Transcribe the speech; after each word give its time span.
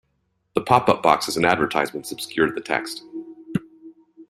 The 0.55 0.61
pop-up 0.61 1.03
boxes 1.03 1.37
and 1.37 1.45
advertisements 1.45 2.11
obscured 2.11 2.55
the 2.55 2.61
text 2.61 3.03